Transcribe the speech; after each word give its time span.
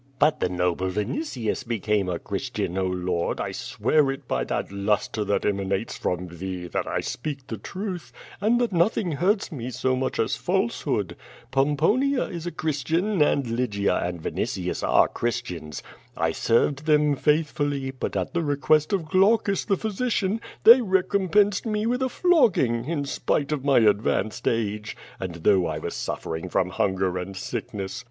"But 0.17 0.39
the 0.39 0.49
noble 0.49 0.89
Vinitius 0.89 1.63
became 1.63 2.09
a 2.09 2.17
Christian, 2.17 2.75
Oh 2.75 2.87
Lord, 2.87 3.39
I 3.39 3.51
swear 3.51 4.09
it 4.09 4.27
by 4.27 4.43
that 4.45 4.71
lustre 4.71 5.23
that 5.25 5.45
emanates 5.45 5.95
from 5.95 6.27
thee 6.39 6.65
that 6.69 6.87
I 6.87 7.01
speak 7.01 7.45
the 7.45 7.57
truth, 7.59 8.11
and 8.41 8.59
that 8.59 8.73
nothing 8.73 9.11
hurts 9.11 9.51
me 9.51 9.69
so 9.69 9.95
much 9.95 10.17
as 10.17 10.35
falsehood. 10.35 11.15
Pomponia 11.51 12.23
is 12.31 12.47
a 12.47 12.51
Christian, 12.51 13.21
and 13.21 13.45
Lygia 13.45 13.95
and 13.97 14.19
Vinitius 14.19 14.81
are 14.81 15.07
Chris 15.07 15.39
tians. 15.43 15.83
I 16.17 16.31
served 16.31 16.87
them 16.87 17.15
faithfully, 17.15 17.91
but 17.91 18.15
at 18.17 18.33
the 18.33 18.41
request 18.41 18.93
of 18.93 19.05
Glaucus, 19.05 19.65
the 19.65 19.77
physician, 19.77 20.41
they 20.63 20.81
recompensed 20.81 21.67
me 21.67 21.85
with 21.85 22.01
a 22.01 22.09
flogging, 22.09 22.85
in 22.85 23.05
spite 23.05 23.51
of 23.51 23.63
my 23.63 23.77
advanced 23.77 24.47
age, 24.47 24.97
and 25.19 25.35
though 25.35 25.67
I 25.67 25.77
was 25.77 25.93
suffering 25.93 26.49
from 26.49 26.69
hunger 26.71 27.19
and 27.19 27.37
sickness. 27.37 27.99